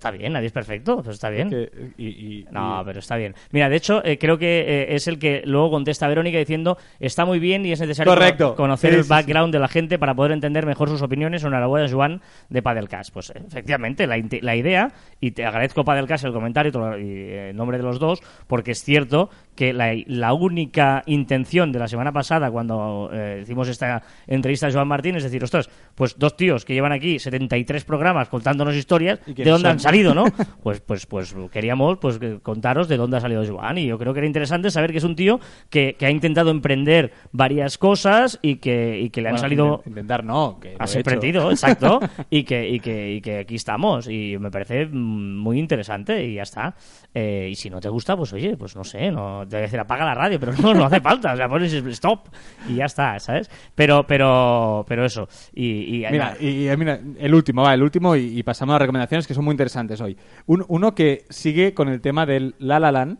[0.00, 1.50] Está bien, nadie es perfecto, pues está bien.
[1.50, 3.34] Que- y, y- No, y- pero está bien.
[3.50, 6.78] Mira, de hecho, eh, creo que eh, es el que luego contesta a Verónica diciendo
[6.98, 8.54] está muy bien y es necesario Correcto.
[8.56, 11.44] conocer Sí, el sí, background de la gente para poder entender mejor sus opiniones.
[11.44, 13.12] Enhorabuena, Joan, de Padelcast.
[13.12, 17.76] Pues efectivamente, la, la idea, y te agradezco Padelcast el comentario y eh, en nombre
[17.76, 22.50] de los dos, porque es cierto que la, la única intención de la semana pasada,
[22.50, 26.72] cuando eh, hicimos esta entrevista a Joan Martín, es decir, ostras, pues dos tíos que
[26.72, 30.24] llevan aquí 73 programas contándonos historias, ¿Y ¿de dónde han salido, no?
[30.62, 34.20] Pues, pues, pues queríamos pues contaros de dónde ha salido Joan y yo creo que
[34.20, 38.56] era interesante saber que es un tío que, que ha intentado emprender varias cosas y
[38.56, 40.98] que, y que le han bueno, salido intent- Intentar no, que he hecho.
[40.98, 41.98] emprendido, exacto,
[42.28, 44.08] y que, y, que, y que aquí estamos.
[44.08, 46.74] Y me parece muy interesante y ya está.
[47.14, 49.62] Eh, y si no te gusta, pues oye, pues no sé, no te voy a
[49.62, 51.32] decir apaga la radio, pero no, no hace falta.
[51.32, 52.28] O sea, pones stop
[52.68, 53.50] y ya está, ¿sabes?
[53.74, 55.26] Pero, pero, pero eso.
[55.54, 58.82] Y, y Mira, y, mira, el último, va, el último y, y pasamos a las
[58.82, 59.70] recomendaciones que son muy interesantes
[60.00, 60.16] hoy.
[60.46, 63.18] Un- uno que sigue con el tema del La La Land,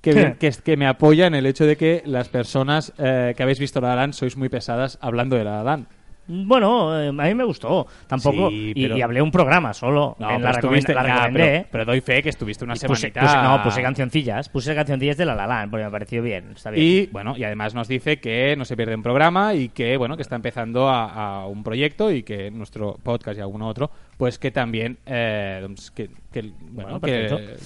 [0.00, 3.34] que, bien- que, es- que me apoya en el hecho de que las personas eh,
[3.36, 5.86] que habéis visto La La Land sois muy pesadas hablando de La La Land.
[6.30, 7.86] Bueno, eh, a mí me gustó.
[8.06, 8.48] Tampoco.
[8.50, 10.16] Sí, y- pero- y, hablé un programa solo.
[10.18, 13.20] No, en la, estuviste- ya, pero, pero doy fe que estuviste una puse- semanita...
[13.22, 14.48] puse- no, puse cancioncillas.
[14.48, 16.52] Puse cancioncillas de la La Land porque me pareció bien.
[16.54, 16.86] Está bien.
[16.86, 20.16] Y bueno, y además nos dice que no se pierde un programa y que bueno,
[20.16, 24.38] que está empezando a, a un proyecto y que nuestro podcast y alguno otro, pues
[24.38, 27.00] que también eh, doncs que, que, bueno, Bueno,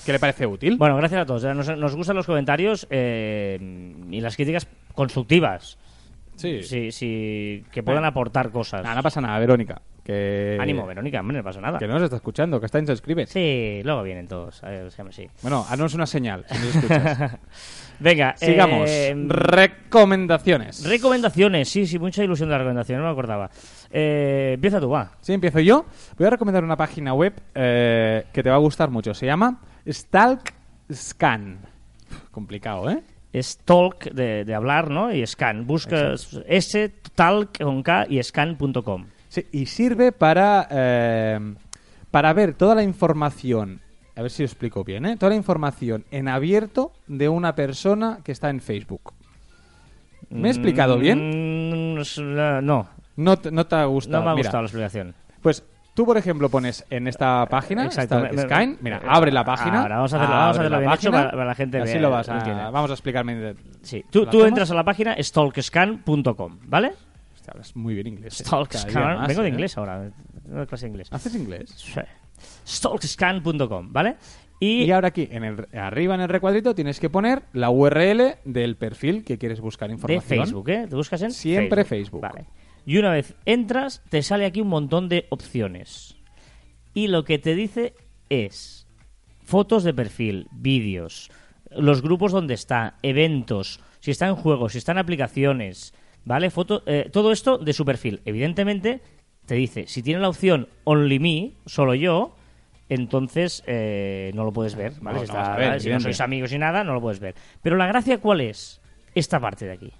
[0.05, 0.77] que, le parece útil.
[0.77, 1.45] Bueno, gracias a todos.
[1.45, 3.59] Nos, nos gustan los comentarios eh,
[4.11, 5.79] y las críticas constructivas.
[6.37, 6.63] Sí.
[6.63, 8.83] Sí, sí, que puedan aportar cosas.
[8.83, 9.81] Nada, no pasa nada, Verónica.
[10.05, 11.79] Que, Ánimo, Verónica, hombre, no pasa nada.
[11.79, 12.87] Que no nos está escuchando, que está en.
[13.27, 14.63] Sí, luego vienen todos.
[14.63, 15.27] A ver, sí.
[15.41, 17.39] Bueno, haznos una señal si nos escuchas.
[18.01, 18.91] Venga, Sigamos.
[18.91, 20.85] eh, Recomendaciones.
[20.87, 21.69] recomendaciones.
[21.71, 23.49] Sí, sí, mucha ilusión de las recomendaciones, no me acordaba.
[23.91, 25.13] Eh, empieza tú, va.
[25.21, 25.87] Sí, empiezo yo.
[26.19, 29.15] Voy a recomendar una página web eh, que te va a gustar mucho.
[29.15, 30.53] Se llama Stalk
[30.93, 31.61] Scan.
[32.31, 33.03] Complicado, ¿eh?
[33.35, 35.13] Es talk de, de hablar, ¿no?
[35.13, 35.67] Y scan.
[35.67, 39.07] Buscas S, talk con K y scan.com.
[39.29, 41.55] Sí, y sirve para, eh,
[42.11, 43.81] para ver toda la información
[44.17, 45.17] a ver si lo explico bien, ¿eh?
[45.17, 49.13] Toda la información en abierto de una persona que está en Facebook.
[50.31, 51.97] ¿Me he explicado bien?
[51.97, 54.19] Mm, no, No te, no te ha gustado.
[54.21, 55.15] no me ha Mira, gustado la explicación.
[55.43, 55.65] Pues
[55.95, 58.17] tú, por ejemplo, pones en esta página, Exacto.
[58.17, 59.83] esta Me- me- Skyne, mira, eh, abre la página.
[59.83, 61.55] ahora vamos a hacerlo- vamos a abre hacerlo la bien hecho página, para- para la
[61.55, 63.55] gente Así vea- lo vas a, vamos a explicarme.
[63.83, 66.89] Sí, tú, ¿Lo tú entras a la página stalkscan.com, ¿ale?
[67.35, 68.41] Hostia, hablas muy bien inglés.
[68.41, 68.45] eh.
[68.45, 69.27] Stalkscan.
[69.27, 69.51] Vengo de ¿eh?
[69.51, 70.11] inglés ahora.
[70.45, 71.09] Tengo de clase de inglés.
[71.13, 71.71] ¿Haces inglés?
[71.77, 72.01] Sí.
[72.67, 74.17] Stalkscan.com, ¿vale?
[74.61, 78.37] Y, Y ahora aquí, en el, arriba en el recuadrito, tienes que poner la URL
[78.45, 80.45] del perfil que quieres buscar de información.
[80.47, 80.87] Facebook, ¿eh?
[80.89, 82.23] Te buscas en Siempre Facebook.
[82.23, 82.47] Vale.
[82.87, 86.17] Y una vez entras, te sale aquí un montón de opciones.
[86.93, 87.95] Y lo que te dice
[88.29, 88.87] es
[89.43, 91.31] fotos de perfil, vídeos,
[91.71, 95.93] los grupos donde está, eventos, si está en juegos, si está en aplicaciones,
[96.25, 96.51] ¿vale?
[96.51, 98.21] Foto, eh, todo esto de su perfil.
[98.25, 99.01] Evidentemente,
[99.47, 102.37] te dice, si tiene la opción Only Me, solo yo,
[102.89, 105.21] entonces eh, no lo puedes ver, ¿vale?
[105.21, 107.35] No, Si no está- ver, si no sois amigos y nada, no lo puedes ver.
[107.63, 108.81] Pero la gracia, ¿cuál es?
[109.15, 109.93] Esta parte de aquí.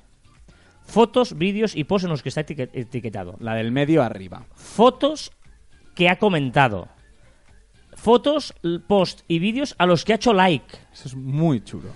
[0.85, 3.37] Fotos, vídeos y posts en los que está etiquet- etiquetado.
[3.41, 4.45] La del medio arriba.
[4.55, 5.33] Fotos
[5.95, 6.89] que ha comentado.
[7.95, 8.55] Fotos,
[8.87, 10.67] post y vídeos a los que ha hecho like.
[10.93, 11.91] Eso es muy chulo.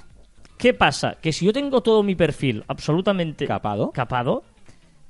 [0.57, 1.17] ¿Qué pasa?
[1.21, 3.91] Que si yo tengo todo mi perfil absolutamente Capado.
[3.93, 4.43] capado,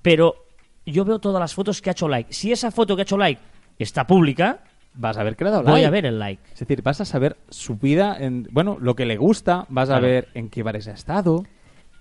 [0.02, 0.46] pero
[0.84, 2.32] yo veo todas las fotos que ha hecho like.
[2.32, 3.40] Si esa foto que ha hecho like
[3.78, 4.64] está pública,
[5.00, 5.86] Vas a ver que le ha dado voy like.
[5.86, 6.42] a ver el like.
[6.52, 10.00] Es decir, vas a saber su vida, en, bueno, lo que le gusta, vas a
[10.00, 11.44] ver en qué bares ha estado.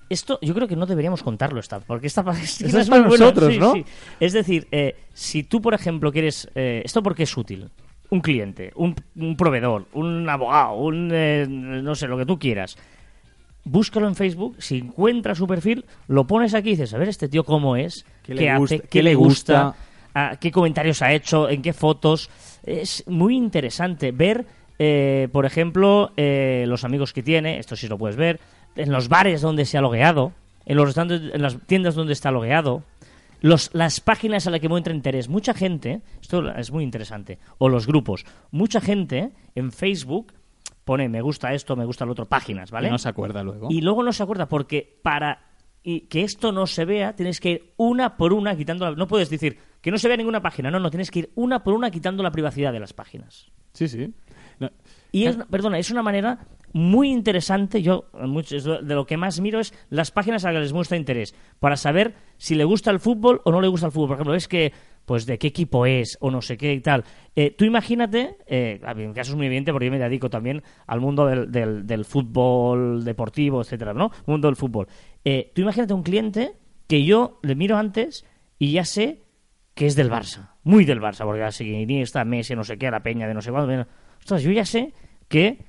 [0.10, 3.74] Esto yo creo que no deberíamos contarlo, esta, porque esta es, para nosotros, ¿no?
[4.20, 6.50] Es decir, eh, si tú, por ejemplo, quieres...
[6.56, 7.70] eh, ¿Esto porque es útil?
[8.10, 11.10] Un cliente, un, un proveedor, un abogado, un...
[11.14, 12.78] eh, no sé, lo que tú quieras.
[13.66, 17.28] Búscalo en Facebook, si encuentras su perfil, lo pones aquí y dices, a ver este
[17.28, 19.80] tío cómo es, ¿Qué le hace, gusta- qué, le gusta, gusta?
[20.14, 22.30] a qué comentarios ha hecho, en qué fotos.
[22.64, 24.46] Es muy interesante ver,
[24.80, 28.40] eh, por ejemplo, eh, los amigos que tiene, esto sí lo puedes ver,
[28.78, 30.34] en los bares donde se ha logueado,
[30.66, 32.84] en los en las tiendas donde está logueado,
[33.42, 35.30] los, las páginas a las que muestra interés.
[35.30, 40.34] Mucha gente, esto es muy interesante, o los grupos, mucha gente en Facebook
[40.84, 42.88] pone me gusta esto, me gusta lo otro, páginas, ¿vale?
[42.88, 43.68] Y no se acuerda luego.
[43.70, 45.44] Y luego no se acuerda porque para
[45.84, 48.96] y que esto no se vea tienes que ir una por una quitando la...
[48.96, 51.64] No puedes decir que no se vea ninguna página, no, no, tienes que ir una
[51.64, 53.52] por una quitando la privacidad de las páginas.
[53.74, 54.14] Sí, sí.
[54.60, 54.72] No,
[55.12, 56.40] Y es, perdona, es una manera
[56.78, 60.60] muy interesante, yo mucho- es de lo que más miro es las páginas a las
[60.60, 63.88] que les muestra interés, para saber si le gusta el fútbol o no le gusta
[63.88, 64.08] el fútbol.
[64.10, 64.72] Por ejemplo, es que,
[65.06, 67.04] pues, de qué equipo es o no sé qué y tal.
[67.36, 70.62] Eh, tú imagínate, eh, a en caso es muy evidente porque yo me dedico también
[70.86, 74.12] al mundo del, del- fútbol deportivo, etcétera, ¿no?
[74.26, 74.88] Mundo del fútbol.
[75.26, 76.54] Eh, tú imagínate un cliente
[76.88, 78.26] que yo le miro antes
[78.60, 79.24] y ya sé
[79.74, 83.02] que es del Barça, muy del Barça, porque así Iniesta, Messi, no sé qué, la
[83.04, 83.86] peña de no sé cuándo.
[84.20, 84.94] Ostras, yo ya sé
[85.28, 85.60] que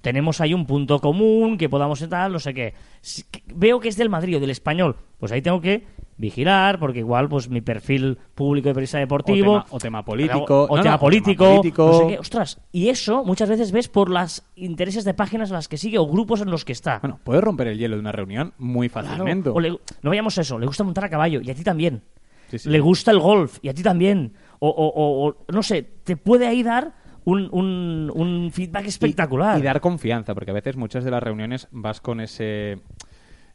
[0.00, 2.74] tenemos ahí un punto común, que podamos tal, no sé qué.
[3.00, 5.84] Si- que- veo que es del Madrid o del Español, pues ahí tengo que
[6.16, 9.52] vigilar, porque igual pues mi perfil público de periodista deportivo...
[9.52, 10.64] O tema- o tema político.
[10.70, 11.86] O No, tema no, o político, tema político.
[11.86, 12.18] no sé qué.
[12.20, 15.98] Ostras, y eso muchas veces ves por los intereses de páginas a las que sigue
[15.98, 17.00] o grupos en los que está.
[17.00, 19.08] Bueno, puedes romper el hielo de una reunión muy Claro.
[19.08, 19.48] fácilmente.
[19.50, 22.02] O le- no veamos eso, le gusta montar a caballo y a ti también.
[22.50, 22.68] Sí, sí.
[22.70, 24.34] Le gusta el golf y a ti también.
[24.60, 26.92] O, o- o- o, no sé, te puede ahí dar
[27.24, 29.58] un, un- un feedback Y- espectacular.
[29.58, 32.78] Y, dar confianza, porque a veces muchas de las reuniones vas con ese...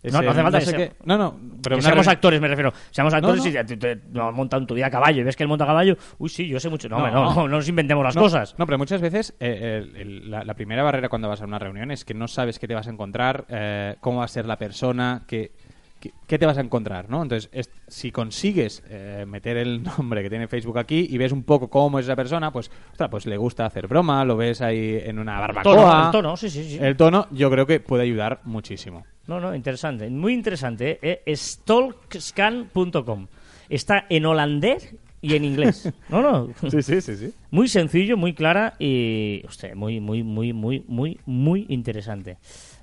[0.02, 2.48] ese- No, no hace falta que sé qué- No, no, pero que seamos actores, me
[2.48, 2.72] refiero.
[2.92, 3.50] Seamos actores no.
[3.50, 5.66] y te, te- no montado en tu vida a caballo y ves que él monta
[5.66, 5.98] a caballo.
[6.18, 6.88] Uy, sí, yo sé mucho.
[6.90, 7.08] No, No.
[7.12, 8.56] no, no, no nos inventemos las No, cosas.
[8.58, 11.60] No, pero muchas veces eh, el- el- la, la primera barrera cuando vas a una
[11.60, 14.46] reunión es que no sabes qué te vas a encontrar, eh, cómo va a ser
[14.46, 15.52] la persona, qué,
[16.00, 17.22] qué, te vas a encontrar, ¿no?
[17.22, 21.44] Entonces, es- si consigues eh, meter el nombre que tiene Facebook aquí y ves un
[21.44, 25.00] poco cómo es esa persona, pues, ostras, pues le gusta hacer broma, lo ves ahí
[25.04, 25.74] en una barbacoa.
[25.76, 26.78] tono, el tono, sí, sí, sí.
[26.82, 29.06] El tono, yo creo que puede ayudar muchísimo.
[29.28, 30.10] No, no, interesante.
[30.10, 30.98] Muy interesante.
[31.02, 31.22] ¿eh?
[31.36, 33.28] Stalkscan.com.
[33.70, 35.92] Está en holandés y en inglés.
[36.10, 36.50] No, no.
[36.72, 37.34] Sí, sí, sí, sí.
[37.52, 39.44] Muy sencillo, muy clara y.
[39.48, 42.38] Hostia, muy, muy, muy, muy, muy, muy interesante.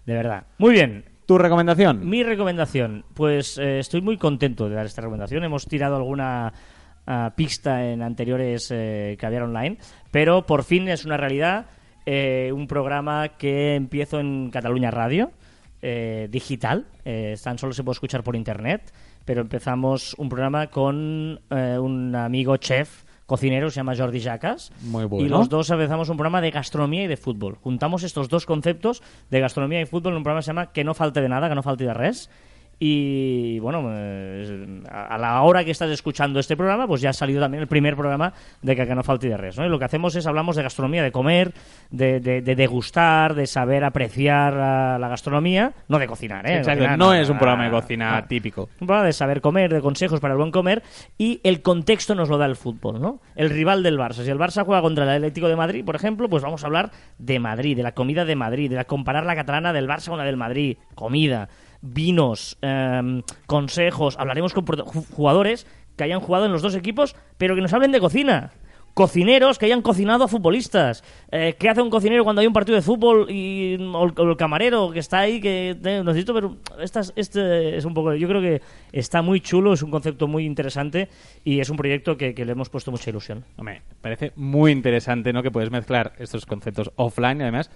[0.05, 0.45] De verdad.
[0.59, 1.05] Muy bien.
[1.27, 2.09] ¿Tu recomendación?
[2.09, 3.05] Mi recomendación.
[3.13, 5.43] Pues eh, estoy muy contento de dar esta recomendación.
[5.43, 6.53] Hemos tirado alguna
[7.05, 9.77] ah, pista en anteriores eh, Caviar Online,
[10.13, 11.67] pero por fin es una realidad.
[12.09, 15.33] eh, un programa que empiezo en Cataluña Radio,
[15.83, 16.87] eh, digital.
[17.43, 18.93] tan solo se puede escuchar por internet,
[19.25, 24.73] pero empezamos un programa con un amigo chef cocinero, se llama Jordi Jacas.
[24.83, 25.27] Muy bueno.
[25.27, 27.59] Y los dos empezamos un programa de gastronomía y de fútbol.
[27.63, 30.85] Juntamos estos dos conceptos de gastronomía y fútbol en un programa que se llama Que
[30.85, 32.31] no falte de nada, que no falte de res.
[32.79, 37.41] Y bueno, eh, a la hora que estás escuchando este programa, pues ya ha salido
[37.41, 39.57] también el primer programa de que no falte de res.
[39.57, 39.65] ¿no?
[39.65, 41.53] Y lo que hacemos es hablamos de gastronomía, de comer,
[41.91, 46.47] de, de- de degustar, de saber apreciar la, la gastronomía, no de cocinar.
[46.47, 46.59] ¿eh?
[46.59, 48.27] Exacto, Cocinar, no es un programa de cocina no.
[48.27, 48.69] típico.
[48.81, 50.83] Un programa de saber comer, de consejos para el buen comer
[51.17, 53.21] y el contexto nos lo da el fútbol, ¿no?
[53.37, 54.23] El rival del Barça.
[54.23, 56.91] Si el Barça juega contra el Atlético de Madrid, por ejemplo, pues vamos a hablar
[57.19, 60.19] de Madrid, de la comida de Madrid, de la comparar la catalana del Barça con
[60.19, 61.49] la del Madrid, comida,
[61.83, 64.17] vinos, em, consejos.
[64.19, 68.01] Hablaremos con jugadores que hayan jugado en los dos equipos, pero que nos hablen de
[68.01, 68.53] cocina.
[68.95, 71.05] Cocineros que hayan cocinado a futbolistas.
[71.31, 74.91] Eh, ¿Qué hace un cocinero cuando hay un partido de fútbol y o el, camarero
[74.91, 78.41] que está ahí que eh, necesito ver un- estas- este es un poco yo creo
[78.41, 78.63] que
[78.93, 81.11] está muy chulo es un concepto muy interesante
[81.45, 83.45] y es un proyecto que, que le hemos puesto mucha ilusión.
[83.59, 85.43] Hombre, parece muy interesante, ¿no?
[85.43, 87.71] Que puedes mezclar estos conceptos offline y además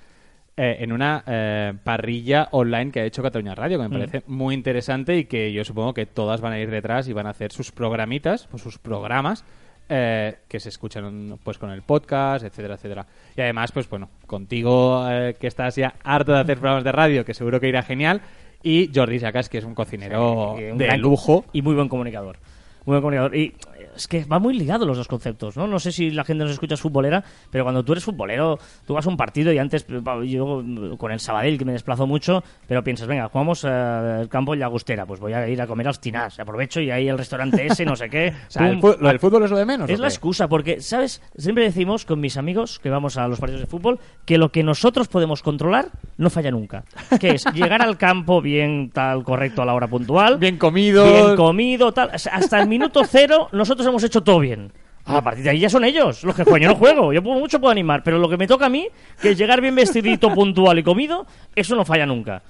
[0.56, 4.54] eh, en una eh, parrilla online que ha hecho Cataluña Radio, que me parece muy
[4.54, 7.52] interesante y que yo supongo que todas van a ir detrás y van a hacer
[7.52, 9.44] sus programitas, pues sus programas
[9.88, 13.06] eh, que se escuchan pues con el podcast, etcétera, etcétera.
[13.36, 17.24] Y además, pues bueno, contigo eh, que estás ya harto de hacer programas de radio,
[17.24, 18.20] que seguro que irá genial.
[18.62, 21.46] Y Jordi Sacas, que es un cocinero un de gran- lujo.
[21.52, 22.36] y muy buen comunicador.
[22.84, 23.36] Muy buen comunicador.
[23.36, 23.54] Y
[23.96, 25.66] es que va muy ligado los dos conceptos, ¿no?
[25.66, 28.94] No sé si la gente nos escucha es futbolera, pero cuando tú eres futbolero, tú
[28.94, 29.86] vas a un partido y antes,
[30.26, 30.64] yo
[30.98, 35.06] con el Sabadell, que me desplazo mucho, pero piensas, venga, jugamos al campo en Llagostera,
[35.06, 37.96] pues voy a ir a comer al Tinás, aprovecho y ahí el restaurante ese, no
[37.96, 38.32] sé qué.
[38.50, 39.88] O sea, el lo del fútbol es lo de menos.
[39.88, 41.22] es ¿o la excusa, porque, ¿sabes?
[41.36, 44.62] Siempre decimos con mis amigos que vamos a los partidos de fútbol que lo que
[44.62, 46.84] nosotros podemos controlar no falla nunca.
[47.20, 50.38] Que es llegar al campo bien, tal, correcto, a la hora puntual.
[50.40, 51.04] Bien comido.
[51.04, 52.10] Bien comido, tal.
[52.10, 54.72] Hasta el minuto cero nosotros hemos hecho todo bien.
[55.04, 56.62] A partir de ahí ya son ellos los que juegan.
[56.62, 58.86] Yo no juego, yo mucho puedo animar, pero lo que me toca a mí,
[59.20, 62.42] que es llegar bien vestidito, puntual y comido, eso no falla nunca.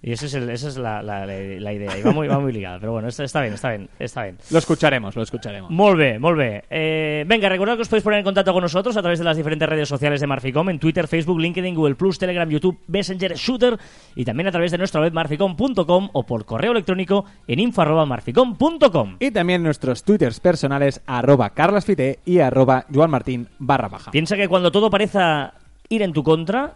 [0.00, 1.24] Y ese es el- esa es la, la-
[1.72, 1.98] idea.
[1.98, 2.78] Y va muy, va muy ligada.
[2.78, 4.38] Pero bueno, está, está bien, está bien, está bien.
[4.50, 5.70] Lo escucharemos, lo escucharemos.
[5.70, 6.64] Molt bé, molt bé.
[6.70, 9.36] Eh, venga, recordad que os podéis poner en contacto con nosotros a través de las
[9.36, 13.76] diferentes redes sociales de Marficom, en Twitter, Facebook, LinkedIn, Google+, Telegram, YouTube, Messenger, Shooter
[14.14, 19.16] y también a través de nuestra web marficom.com o por correo electrónico en info@marficom.com.
[19.20, 24.10] Y también nuestros twitters personales, arroba carlasfite y arroba juanmartin barra baja.
[24.10, 25.54] Piensa que cuando todo parezca
[25.88, 26.74] ir en tu contra,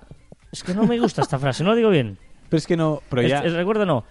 [0.50, 2.18] es que no me gusta esta frase, no lo digo bien.
[2.52, 3.40] Pero es que no, pero ya...
[3.40, 4.04] Recuerda, no.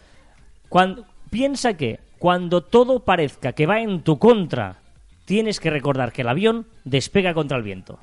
[0.67, 4.77] Cuando, piensa que cuando todo parezca que va en tu contra,
[5.25, 7.99] tienes que recordar que el avión despega contra el viento.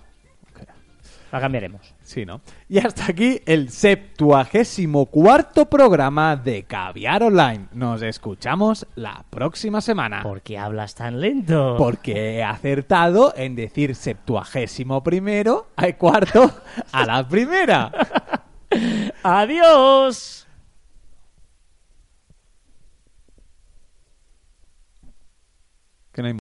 [1.33, 1.93] La cambiaremos.
[2.05, 2.41] Sí, ¿no?
[2.69, 7.67] Y hasta aquí el septuagésimo cuarto programa de Caviar Online.
[7.73, 10.23] Nos escuchamos la próxima semana.
[10.23, 11.75] ¿Por qué hablas tan lento?
[11.77, 16.51] Porque he acertado en decir septuagésimo primero al cuarto
[16.93, 17.91] a la primera.
[19.23, 20.47] ¡Adiós!